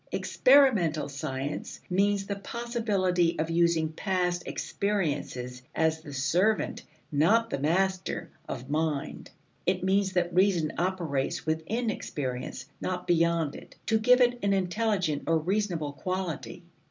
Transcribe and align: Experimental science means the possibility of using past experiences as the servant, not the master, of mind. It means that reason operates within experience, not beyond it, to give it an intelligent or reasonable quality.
Experimental 0.11 1.07
science 1.09 1.79
means 1.87 2.25
the 2.25 2.35
possibility 2.35 3.37
of 3.37 3.51
using 3.51 3.93
past 3.93 4.41
experiences 4.47 5.61
as 5.75 6.01
the 6.01 6.11
servant, 6.11 6.81
not 7.11 7.51
the 7.51 7.59
master, 7.59 8.31
of 8.49 8.67
mind. 8.67 9.29
It 9.67 9.83
means 9.83 10.13
that 10.13 10.33
reason 10.33 10.71
operates 10.79 11.45
within 11.45 11.91
experience, 11.91 12.65
not 12.81 13.05
beyond 13.05 13.55
it, 13.55 13.75
to 13.85 13.99
give 13.99 14.21
it 14.21 14.39
an 14.43 14.53
intelligent 14.53 15.25
or 15.27 15.37
reasonable 15.37 15.93
quality. 15.93 16.63